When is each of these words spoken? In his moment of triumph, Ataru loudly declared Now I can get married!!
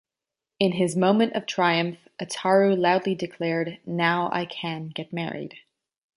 In 0.59 0.71
his 0.71 0.95
moment 0.95 1.33
of 1.33 1.45
triumph, 1.45 2.07
Ataru 2.19 2.75
loudly 2.75 3.13
declared 3.13 3.77
Now 3.85 4.31
I 4.33 4.45
can 4.45 4.87
get 4.87 5.13
married!! 5.13 5.59